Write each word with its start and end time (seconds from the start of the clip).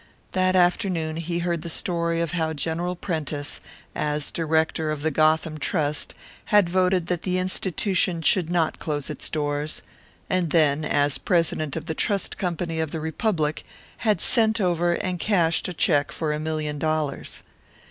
That 0.31 0.55
afternoon 0.55 1.17
he 1.17 1.37
heard 1.37 1.61
the 1.61 1.69
story 1.69 2.21
of 2.21 2.31
how 2.31 2.53
General 2.53 2.95
Prentice, 2.95 3.61
as 3.93 4.31
a 4.31 4.33
director 4.33 4.89
of 4.89 5.03
the 5.03 5.11
Gotham 5.11 5.59
Trust, 5.59 6.15
had 6.45 6.67
voted 6.67 7.05
that 7.05 7.21
the 7.21 7.37
institution 7.37 8.23
should 8.23 8.49
not 8.49 8.79
close 8.79 9.11
its 9.11 9.29
doors, 9.29 9.83
and 10.27 10.49
then, 10.49 10.83
as 10.83 11.19
president 11.19 11.75
of 11.75 11.85
the 11.85 11.93
Trust 11.93 12.39
Company 12.39 12.79
of 12.79 12.89
the 12.89 12.99
Republic, 12.99 13.63
had 13.97 14.21
sent 14.21 14.59
over 14.59 14.93
and 14.93 15.19
cashed 15.19 15.67
a 15.67 15.73
check 15.73 16.11
for 16.11 16.33
a 16.33 16.39
million 16.39 16.79
dollars. 16.79 17.43